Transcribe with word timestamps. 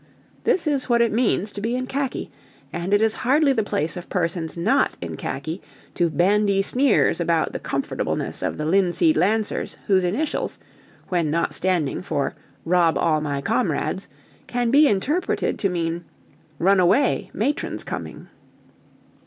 This 0.45 0.65
is 0.65 0.89
what 0.89 0.99
it 1.03 1.11
means 1.11 1.51
to 1.51 1.61
be 1.61 1.75
in 1.75 1.85
khaki, 1.85 2.31
and 2.73 2.91
it 2.91 3.01
is 3.01 3.13
hardly 3.21 3.53
the 3.53 3.61
place 3.61 3.95
of 3.95 4.09
persons 4.09 4.57
not 4.57 4.97
in 4.99 5.15
khaki 5.15 5.61
to 5.93 6.09
bandy 6.09 6.63
sneers 6.63 7.19
about 7.19 7.53
the 7.53 7.59
comfortableness 7.59 8.41
of 8.41 8.57
the 8.57 8.65
Linseed 8.65 9.15
Lancers 9.15 9.77
whose 9.85 10.03
initials, 10.03 10.57
when 11.09 11.29
not 11.29 11.53
standing 11.53 12.01
for 12.01 12.33
Rob 12.65 12.97
All 12.97 13.21
My 13.21 13.41
Comrades, 13.41 14.07
can 14.47 14.71
be 14.71 14.87
interpreted 14.87 15.59
to 15.59 15.69
mean 15.69 16.05
Run 16.57 16.79
Away, 16.79 17.29
Matron's 17.31 17.83
Coming. 17.83 18.27